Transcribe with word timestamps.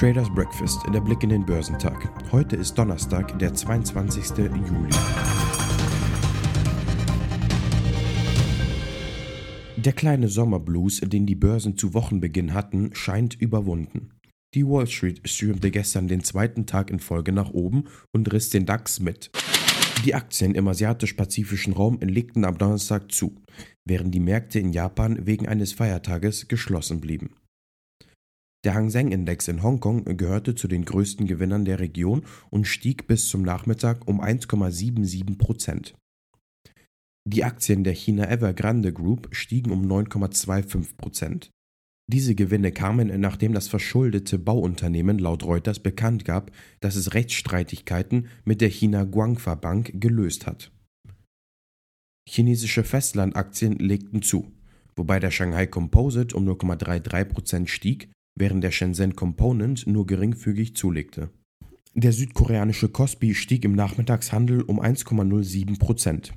Traders 0.00 0.30
Breakfast, 0.34 0.80
der 0.94 1.00
Blick 1.02 1.22
in 1.24 1.28
den 1.28 1.44
Börsentag. 1.44 2.08
Heute 2.32 2.56
ist 2.56 2.72
Donnerstag, 2.78 3.38
der 3.38 3.52
22. 3.52 4.38
Juli. 4.38 4.88
Der 9.76 9.92
kleine 9.92 10.28
Sommerblues, 10.28 11.00
den 11.00 11.26
die 11.26 11.34
Börsen 11.34 11.76
zu 11.76 11.92
Wochenbeginn 11.92 12.54
hatten, 12.54 12.94
scheint 12.94 13.34
überwunden. 13.34 14.12
Die 14.54 14.66
Wall 14.66 14.86
Street 14.86 15.20
stürmte 15.28 15.70
gestern 15.70 16.08
den 16.08 16.24
zweiten 16.24 16.64
Tag 16.64 16.90
in 16.90 16.98
Folge 16.98 17.32
nach 17.32 17.50
oben 17.50 17.84
und 18.10 18.32
riss 18.32 18.48
den 18.48 18.64
DAX 18.64 19.00
mit. 19.00 19.30
Die 20.04 20.14
Aktien 20.14 20.54
im 20.54 20.66
asiatisch-pazifischen 20.66 21.74
Raum 21.74 21.98
legten 22.00 22.46
am 22.46 22.56
Donnerstag 22.56 23.12
zu, 23.12 23.36
während 23.84 24.14
die 24.14 24.20
Märkte 24.20 24.58
in 24.58 24.72
Japan 24.72 25.26
wegen 25.26 25.46
eines 25.46 25.74
Feiertages 25.74 26.48
geschlossen 26.48 27.02
blieben. 27.02 27.34
Der 28.64 28.72
Hang 28.72 28.88
Seng 28.88 29.12
Index 29.12 29.48
in 29.48 29.62
Hongkong 29.62 30.04
gehörte 30.16 30.54
zu 30.54 30.68
den 30.68 30.86
größten 30.86 31.26
Gewinnern 31.26 31.66
der 31.66 31.80
Region 31.80 32.22
und 32.48 32.66
stieg 32.66 33.06
bis 33.08 33.28
zum 33.28 33.42
Nachmittag 33.42 34.08
um 34.08 34.22
1,77 34.22 35.36
Prozent. 35.36 35.94
Die 37.26 37.44
Aktien 37.44 37.84
der 37.84 37.92
China 37.92 38.26
Evergrande 38.30 38.94
Group 38.94 39.28
stiegen 39.32 39.70
um 39.70 39.84
9,25 39.84 40.96
Prozent. 40.96 41.50
Diese 42.12 42.34
Gewinne 42.34 42.72
kamen, 42.72 43.20
nachdem 43.20 43.52
das 43.52 43.68
verschuldete 43.68 44.36
Bauunternehmen 44.36 45.20
laut 45.20 45.44
Reuters 45.44 45.78
bekannt 45.78 46.24
gab, 46.24 46.50
dass 46.80 46.96
es 46.96 47.14
Rechtsstreitigkeiten 47.14 48.26
mit 48.44 48.60
der 48.60 48.68
China 48.68 49.04
Guangfa 49.04 49.54
Bank 49.54 49.92
gelöst 49.94 50.44
hat. 50.44 50.72
Chinesische 52.28 52.82
Festlandaktien 52.82 53.78
legten 53.78 54.22
zu, 54.22 54.50
wobei 54.96 55.20
der 55.20 55.30
Shanghai 55.30 55.68
Composite 55.68 56.36
um 56.36 56.48
0,33 56.48 57.24
Prozent 57.26 57.70
stieg 57.70 58.10
während 58.36 58.64
der 58.64 58.72
Shenzhen 58.72 59.14
Component 59.14 59.86
nur 59.86 60.04
geringfügig 60.04 60.74
zulegte. 60.74 61.30
Der 61.94 62.12
südkoreanische 62.12 62.88
Kospi 62.88 63.36
stieg 63.36 63.64
im 63.64 63.76
Nachmittagshandel 63.76 64.62
um 64.62 64.80
1,07 64.80 65.78
Prozent. 65.78 66.32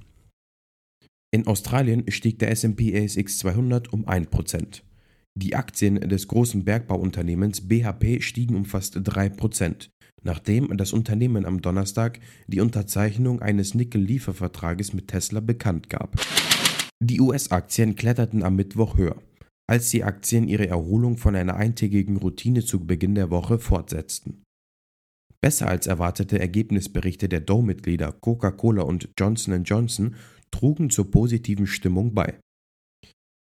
In 1.32 1.48
Australien 1.48 2.04
stieg 2.12 2.38
der 2.38 2.52
S&P 2.52 2.96
ASX 2.96 3.40
200 3.40 3.92
um 3.92 4.08
1 4.08 4.30
Prozent. 4.30 4.84
Die 5.36 5.56
Aktien 5.56 5.96
des 5.96 6.28
großen 6.28 6.64
Bergbauunternehmens 6.64 7.68
BHP 7.68 8.22
stiegen 8.22 8.56
um 8.56 8.66
fast 8.66 9.00
3 9.02 9.30
Prozent, 9.30 9.90
nachdem 10.22 10.76
das 10.78 10.94
Unternehmen 10.94 11.46
am 11.46 11.62
Donnerstag 11.62 12.20
die 12.48 12.62
Unterzeichnung 12.62 13.42
eines 13.42 13.74
Nickel-Liefervertrages 13.74 14.94
mit 14.94 15.08
Tesla 15.08 15.40
bekannt 15.40 15.90
gab. 15.90 16.16
Die 17.02 17.20
US-Aktien 17.20 17.96
kletterten 17.96 18.44
am 18.44 18.56
Mittwoch 18.56 18.98
höher 18.98 19.22
als 19.68 19.90
die 19.90 20.04
Aktien 20.04 20.48
ihre 20.48 20.68
Erholung 20.68 21.18
von 21.18 21.36
einer 21.36 21.56
eintägigen 21.56 22.18
Routine 22.18 22.66
zu 22.66 22.86
Beginn 22.86 23.16
der 23.16 23.30
Woche 23.30 23.60
fortsetzten. 23.60 24.44
Besser 25.42 25.68
als 25.68 25.88
erwartete 25.88 26.40
Ergebnisberichte 26.40 27.28
der 27.28 27.42
Dow-Mitglieder 27.42 28.12
Coca-Cola 28.12 28.84
und 28.84 29.10
Johnson 29.18 29.64
Johnson 29.64 30.16
trugen 30.52 30.90
zur 30.90 31.12
positiven 31.12 31.68
Stimmung 31.68 32.14
bei. 32.14 32.40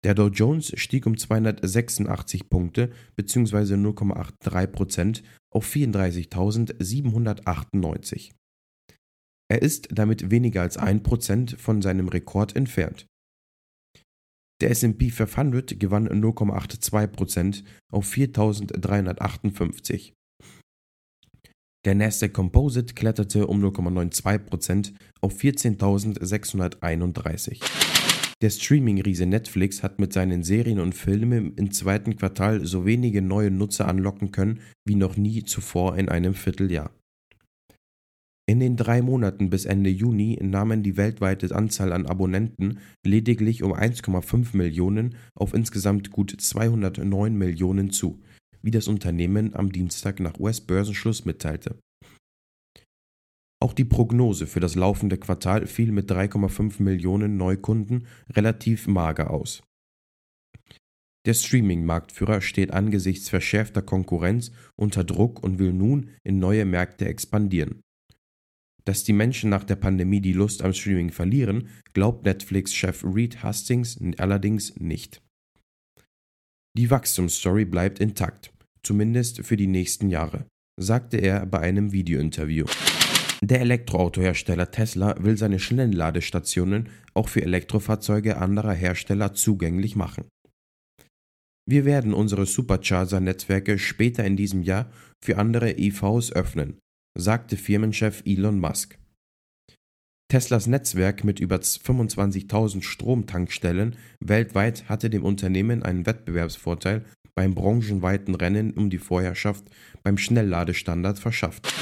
Der 0.04 0.14
Dow 0.14 0.28
Jones 0.28 0.72
stieg 0.80 1.04
um 1.06 1.16
286 1.16 2.48
Punkte 2.48 2.90
bzw. 3.16 3.74
0,83% 3.74 5.22
auf 5.52 5.68
34.798. 5.72 8.32
Er 9.48 9.62
ist 9.62 9.88
damit 9.92 10.30
weniger 10.30 10.62
als 10.62 10.78
1% 10.78 11.58
von 11.58 11.82
seinem 11.82 12.06
Rekord 12.08 12.56
entfernt. 12.56 13.06
Der 14.60 14.70
S&P 14.70 15.10
500 15.10 15.78
gewann 15.78 16.08
0,82% 16.08 17.62
auf 17.90 18.10
4.358. 18.10 20.14
Der 21.84 21.94
Nasdaq 21.96 22.32
Composite 22.32 22.94
kletterte 22.94 23.48
um 23.48 23.62
0,92% 23.62 24.94
auf 25.20 25.34
14.631. 25.34 27.91
Der 28.42 28.50
Streaming-Riese 28.50 29.24
Netflix 29.24 29.84
hat 29.84 30.00
mit 30.00 30.12
seinen 30.12 30.42
Serien 30.42 30.80
und 30.80 30.96
Filmen 30.96 31.54
im 31.54 31.70
zweiten 31.70 32.16
Quartal 32.16 32.66
so 32.66 32.84
wenige 32.84 33.22
neue 33.22 33.52
Nutzer 33.52 33.86
anlocken 33.86 34.32
können 34.32 34.58
wie 34.84 34.96
noch 34.96 35.16
nie 35.16 35.44
zuvor 35.44 35.96
in 35.96 36.08
einem 36.08 36.34
Vierteljahr. 36.34 36.90
In 38.48 38.58
den 38.58 38.76
drei 38.76 39.00
Monaten 39.00 39.48
bis 39.48 39.64
Ende 39.64 39.90
Juni 39.90 40.40
nahmen 40.42 40.82
die 40.82 40.96
weltweite 40.96 41.54
Anzahl 41.54 41.92
an 41.92 42.06
Abonnenten 42.06 42.80
lediglich 43.06 43.62
um 43.62 43.72
1,5 43.72 44.56
Millionen 44.56 45.14
auf 45.36 45.54
insgesamt 45.54 46.10
gut 46.10 46.34
209 46.36 47.36
Millionen 47.36 47.92
zu, 47.92 48.20
wie 48.60 48.72
das 48.72 48.88
Unternehmen 48.88 49.54
am 49.54 49.70
Dienstag 49.70 50.18
nach 50.18 50.40
US-Börsenschluss 50.40 51.24
mitteilte. 51.24 51.76
Auch 53.62 53.74
die 53.74 53.84
Prognose 53.84 54.48
für 54.48 54.58
das 54.58 54.74
laufende 54.74 55.16
Quartal 55.16 55.68
fiel 55.68 55.92
mit 55.92 56.10
3,5 56.10 56.82
Millionen 56.82 57.36
Neukunden 57.36 58.08
relativ 58.28 58.88
mager 58.88 59.30
aus. 59.30 59.62
Der 61.24 61.34
Streaming-Marktführer 61.34 62.40
steht 62.40 62.72
angesichts 62.72 63.28
verschärfter 63.28 63.80
Konkurrenz 63.80 64.50
unter 64.74 65.04
Druck 65.04 65.44
und 65.44 65.60
will 65.60 65.72
nun 65.72 66.10
in 66.24 66.40
neue 66.40 66.64
Märkte 66.64 67.06
expandieren. 67.06 67.82
Dass 68.84 69.04
die 69.04 69.12
Menschen 69.12 69.48
nach 69.48 69.62
der 69.62 69.76
Pandemie 69.76 70.20
die 70.20 70.32
Lust 70.32 70.62
am 70.62 70.72
Streaming 70.72 71.12
verlieren, 71.12 71.68
glaubt 71.94 72.24
Netflix-Chef 72.24 73.04
Reed 73.04 73.44
Hastings 73.44 73.96
allerdings 74.18 74.74
nicht. 74.80 75.22
Die 76.76 76.90
Wachstumsstory 76.90 77.64
bleibt 77.64 78.00
intakt, 78.00 78.52
zumindest 78.82 79.46
für 79.46 79.56
die 79.56 79.68
nächsten 79.68 80.08
Jahre, 80.08 80.46
sagte 80.80 81.18
er 81.18 81.46
bei 81.46 81.60
einem 81.60 81.92
Videointerview. 81.92 82.66
Der 83.44 83.60
Elektroautohersteller 83.60 84.70
Tesla 84.70 85.16
will 85.18 85.36
seine 85.36 85.58
Schnellladestationen 85.58 86.90
auch 87.12 87.28
für 87.28 87.42
Elektrofahrzeuge 87.42 88.36
anderer 88.36 88.72
Hersteller 88.72 89.34
zugänglich 89.34 89.96
machen. 89.96 90.28
Wir 91.68 91.84
werden 91.84 92.14
unsere 92.14 92.46
Supercharger-Netzwerke 92.46 93.78
später 93.78 94.24
in 94.24 94.36
diesem 94.36 94.62
Jahr 94.62 94.92
für 95.24 95.38
andere 95.38 95.76
EVs 95.76 96.30
öffnen, 96.32 96.78
sagte 97.18 97.56
Firmenchef 97.56 98.22
Elon 98.24 98.60
Musk. 98.60 98.96
Teslas 100.30 100.68
Netzwerk 100.68 101.24
mit 101.24 101.40
über 101.40 101.56
25.000 101.56 102.82
Stromtankstellen 102.82 103.96
weltweit 104.20 104.88
hatte 104.88 105.10
dem 105.10 105.24
Unternehmen 105.24 105.82
einen 105.82 106.06
Wettbewerbsvorteil 106.06 107.04
beim 107.34 107.54
branchenweiten 107.54 108.36
Rennen 108.36 108.72
um 108.72 108.88
die 108.88 108.98
Vorherrschaft 108.98 109.64
beim 110.02 110.16
Schnellladestandard 110.16 111.18
verschafft. 111.18 111.81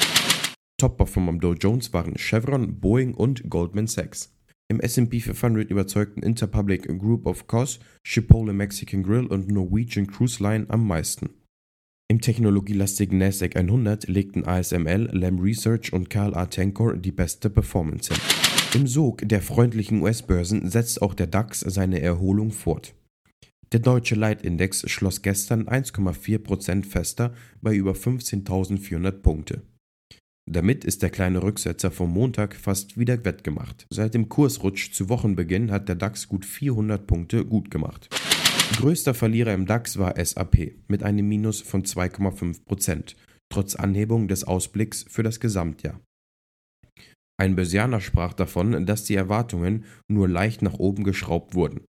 Top-Performer 0.80 1.28
am 1.28 1.40
Dow 1.40 1.52
Jones 1.52 1.92
waren 1.92 2.14
Chevron, 2.16 2.80
Boeing 2.80 3.12
und 3.12 3.50
Goldman 3.50 3.86
Sachs. 3.86 4.34
Im 4.70 4.80
S&P 4.80 5.20
500 5.20 5.70
überzeugten 5.70 6.22
Interpublic 6.22 6.86
Group 6.98 7.26
of 7.26 7.46
Cos, 7.46 7.80
Chipotle 8.02 8.54
Mexican 8.54 9.02
Grill 9.02 9.26
und 9.26 9.48
Norwegian 9.48 10.06
Cruise 10.06 10.42
Line 10.42 10.64
am 10.68 10.86
meisten. 10.86 11.28
Im 12.08 12.22
technologielastigen 12.22 13.18
Nasdaq 13.18 13.56
100 13.56 14.08
legten 14.08 14.46
ASML, 14.46 15.10
Lam 15.12 15.38
Research 15.38 15.92
und 15.92 16.08
Carl 16.08 16.34
A. 16.34 16.46
Tencor 16.46 16.96
die 16.96 17.12
beste 17.12 17.50
Performance 17.50 18.14
hin. 18.14 18.22
Im 18.80 18.86
Sog 18.86 19.28
der 19.28 19.42
freundlichen 19.42 20.00
US-Börsen 20.00 20.70
setzt 20.70 21.02
auch 21.02 21.12
der 21.12 21.26
DAX 21.26 21.60
seine 21.60 22.00
Erholung 22.00 22.50
fort. 22.50 22.94
Der 23.72 23.80
deutsche 23.80 24.14
Leitindex 24.14 24.90
schloss 24.90 25.20
gestern 25.20 25.68
1,4% 25.68 26.84
fester 26.84 27.34
bei 27.60 27.74
über 27.74 27.92
15.400 27.92 29.10
Punkte. 29.12 29.62
Damit 30.48 30.84
ist 30.84 31.02
der 31.02 31.10
kleine 31.10 31.42
Rücksetzer 31.42 31.90
vom 31.90 32.12
Montag 32.12 32.54
fast 32.54 32.98
wieder 32.98 33.24
wettgemacht. 33.24 33.86
Seit 33.90 34.14
dem 34.14 34.28
Kursrutsch 34.28 34.92
zu 34.92 35.08
Wochenbeginn 35.08 35.70
hat 35.70 35.88
der 35.88 35.96
DAX 35.96 36.28
gut 36.28 36.44
400 36.44 37.06
Punkte 37.06 37.44
gut 37.44 37.70
gemacht. 37.70 38.08
Größter 38.76 39.14
Verlierer 39.14 39.54
im 39.54 39.66
DAX 39.66 39.98
war 39.98 40.22
SAP 40.24 40.76
mit 40.88 41.02
einem 41.02 41.28
Minus 41.28 41.60
von 41.60 41.82
2,5% 41.84 43.14
trotz 43.50 43.74
Anhebung 43.74 44.28
des 44.28 44.44
Ausblicks 44.44 45.04
für 45.08 45.22
das 45.22 45.40
Gesamtjahr. 45.40 46.00
Ein 47.38 47.56
Börsianer 47.56 48.00
sprach 48.00 48.32
davon, 48.32 48.86
dass 48.86 49.04
die 49.04 49.14
Erwartungen 49.14 49.84
nur 50.08 50.28
leicht 50.28 50.62
nach 50.62 50.74
oben 50.74 51.04
geschraubt 51.04 51.54
wurden. 51.54 51.84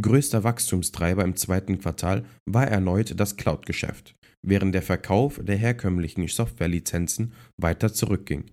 Größter 0.00 0.44
Wachstumstreiber 0.44 1.24
im 1.24 1.36
zweiten 1.36 1.78
Quartal 1.78 2.24
war 2.46 2.68
erneut 2.68 3.18
das 3.18 3.36
Cloud-Geschäft, 3.36 4.14
während 4.42 4.74
der 4.74 4.82
Verkauf 4.82 5.40
der 5.42 5.56
herkömmlichen 5.56 6.26
Softwarelizenzen 6.28 7.32
weiter 7.56 7.92
zurückging. 7.92 8.44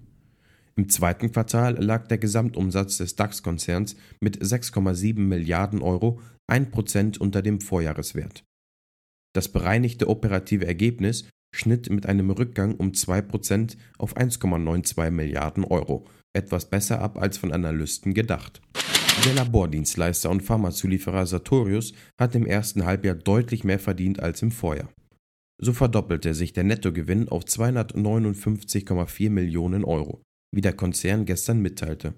Im 0.77 0.89
zweiten 0.89 1.31
Quartal 1.31 1.81
lag 1.81 2.07
der 2.07 2.17
Gesamtumsatz 2.17 2.97
des 2.97 3.15
DAX-Konzerns 3.15 3.95
mit 4.19 4.41
6,7 4.41 5.19
Milliarden 5.19 5.81
Euro 5.81 6.19
1% 6.51 7.17
unter 7.17 7.41
dem 7.41 7.61
Vorjahreswert. 7.61 8.43
Das 9.33 9.47
bereinigte 9.47 10.09
operative 10.09 10.67
Ergebnis 10.67 11.29
schnitt 11.55 11.89
mit 11.89 12.05
einem 12.05 12.29
Rückgang 12.29 12.75
um 12.75 12.91
2% 12.91 13.77
auf 13.97 14.17
1,92 14.17 15.11
Milliarden 15.11 15.63
Euro, 15.63 16.05
etwas 16.33 16.69
besser 16.69 16.99
ab 16.99 17.17
als 17.17 17.37
von 17.37 17.53
Analysten 17.53 18.13
gedacht. 18.13 18.61
Der 19.25 19.33
Labordienstleister 19.33 20.29
und 20.29 20.43
Pharmazulieferer 20.43 21.25
Sartorius 21.25 21.93
hat 22.19 22.35
im 22.35 22.45
ersten 22.45 22.85
Halbjahr 22.85 23.15
deutlich 23.15 23.63
mehr 23.63 23.79
verdient 23.79 24.19
als 24.19 24.41
im 24.41 24.51
Vorjahr. 24.51 24.89
So 25.61 25.73
verdoppelte 25.73 26.33
sich 26.33 26.53
der 26.53 26.63
Nettogewinn 26.63 27.29
auf 27.29 27.43
259,4 27.43 29.29
Millionen 29.29 29.85
Euro, 29.85 30.21
wie 30.53 30.61
der 30.61 30.73
Konzern 30.73 31.25
gestern 31.25 31.61
mitteilte. 31.61 32.13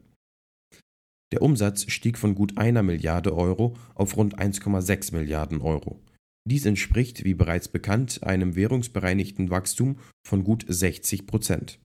Der 1.32 1.42
Umsatz 1.42 1.92
stieg 1.92 2.18
von 2.18 2.36
gut 2.36 2.58
einer 2.58 2.84
Milliarde 2.84 3.36
Euro 3.36 3.76
auf 3.96 4.16
rund 4.16 4.40
1,6 4.40 5.14
Milliarden 5.14 5.62
Euro. 5.62 6.00
Dies 6.48 6.66
entspricht, 6.66 7.26
wie 7.26 7.34
bereits 7.34 7.68
bekannt, 7.68 8.24
einem 8.24 8.56
währungsbereinigten 8.56 9.50
Wachstum 9.50 10.00
von 10.26 10.46
gut 10.46 10.66
60 10.68 11.28
Prozent. 11.28 11.80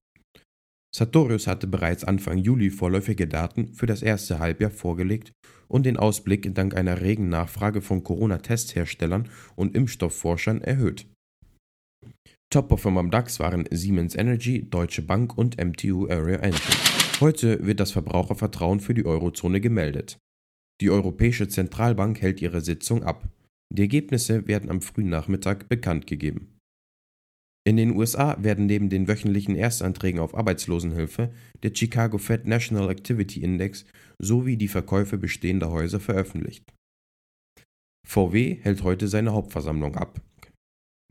Sartorius 0.94 1.46
hatte 1.46 1.66
bereits 1.66 2.04
Anfang 2.04 2.38
Juli 2.38 2.70
vorläufige 2.70 3.26
Daten 3.26 3.72
für 3.74 3.86
das 3.86 4.02
erste 4.02 4.38
Halbjahr 4.38 4.70
vorgelegt 4.70 5.32
und 5.66 5.86
den 5.86 5.96
Ausblick 5.96 6.54
dank 6.54 6.76
einer 6.76 7.00
regen 7.00 7.28
Nachfrage 7.28 7.80
von 7.80 8.04
Corona-Testherstellern 8.04 9.28
und 9.56 9.74
Impfstoffforschern 9.74 10.60
erhöht. 10.60 11.06
Top-Performer 12.52 13.00
am 13.00 13.10
DAX 13.10 13.40
waren 13.40 13.64
Siemens 13.70 14.14
Energy, 14.14 14.68
Deutsche 14.68 15.00
Bank 15.00 15.38
und 15.38 15.56
MTU 15.56 16.06
Area 16.08 16.36
Engine. 16.40 16.60
Heute 17.20 17.64
wird 17.64 17.80
das 17.80 17.92
Verbrauchervertrauen 17.92 18.80
für 18.80 18.92
die 18.92 19.06
Eurozone 19.06 19.62
gemeldet. 19.62 20.18
Die 20.82 20.90
Europäische 20.90 21.48
Zentralbank 21.48 22.20
hält 22.20 22.42
ihre 22.42 22.60
Sitzung 22.60 23.04
ab. 23.04 23.26
Die 23.72 23.80
Ergebnisse 23.80 24.46
werden 24.48 24.68
am 24.68 24.82
frühen 24.82 25.08
Nachmittag 25.08 25.70
bekannt 25.70 26.06
gegeben. 26.06 26.58
In 27.64 27.78
den 27.78 27.96
USA 27.96 28.36
werden 28.42 28.66
neben 28.66 28.90
den 28.90 29.08
wöchentlichen 29.08 29.56
Erstanträgen 29.56 30.20
auf 30.20 30.36
Arbeitslosenhilfe 30.36 31.32
der 31.62 31.72
Chicago 31.74 32.18
Fed 32.18 32.46
National 32.46 32.90
Activity 32.90 33.42
Index 33.42 33.86
sowie 34.18 34.58
die 34.58 34.68
Verkäufe 34.68 35.16
bestehender 35.16 35.70
Häuser 35.70 36.00
veröffentlicht. 36.00 36.64
VW 38.06 38.58
hält 38.60 38.82
heute 38.82 39.08
seine 39.08 39.32
Hauptversammlung 39.32 39.96
ab. 39.96 40.20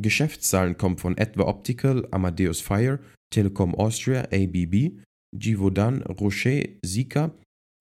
Geschäftszahlen 0.01 0.77
kommen 0.77 0.98
von 0.98 1.18
Adva 1.18 1.48
Optical, 1.48 2.07
Amadeus 2.12 2.62
Fire, 2.62 3.00
Telekom 3.33 3.75
Austria, 3.75 4.24
ABB, 4.31 5.00
Givaudan, 5.36 6.01
Rocher, 6.03 6.63
Zika, 6.86 7.31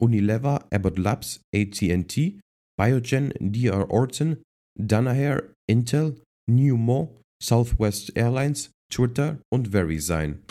Unilever, 0.01 0.67
Abbott 0.73 0.99
Labs, 0.99 1.41
AT&T, 1.55 2.41
Biogen, 2.79 3.33
DR 3.41 3.91
Orton, 3.91 4.39
Danaher, 4.79 5.43
Intel, 5.69 6.21
Newmont, 6.49 7.11
Southwest 7.43 8.17
Airlines, 8.17 8.71
Twitter 8.93 9.41
und 9.53 9.73
VeriSign. 9.73 10.43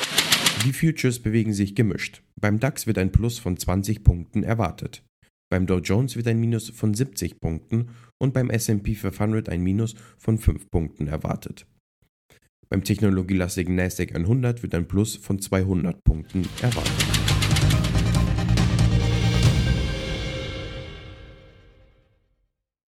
Die 0.66 0.74
Futures 0.74 1.20
bewegen 1.20 1.54
sich 1.54 1.76
gemischt. 1.76 2.22
Beim 2.40 2.60
DAX 2.60 2.86
wird 2.86 2.98
ein 2.98 3.12
Plus 3.12 3.40
von 3.40 3.58
20 3.58 4.04
Punkten 4.04 4.44
erwartet. 4.44 5.04
Beim 5.50 5.66
Dow 5.66 5.80
Jones 5.80 6.16
wird 6.16 6.28
ein 6.28 6.40
Minus 6.40 6.70
von 6.70 6.94
70 6.94 7.40
Punkten 7.40 7.90
und 8.20 8.34
beim 8.34 8.52
SP 8.54 8.94
500 8.94 9.50
ein 9.50 9.62
Minus 9.62 9.96
von 10.18 10.38
5 10.38 10.70
Punkten 10.70 11.08
erwartet. 11.08 11.66
Beim 12.70 12.84
technologielastigen 12.84 13.76
NASDAQ 13.76 14.16
100 14.16 14.62
wird 14.62 14.76
ein 14.76 14.88
Plus 14.88 15.16
von 15.16 15.40
200 15.40 16.04
Punkten 16.04 16.48
erwartet. 16.62 17.39